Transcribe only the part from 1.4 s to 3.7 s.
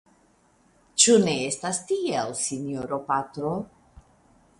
estas tiel, sinjoro patro?